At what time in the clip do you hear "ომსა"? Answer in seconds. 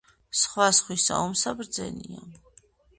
1.27-1.57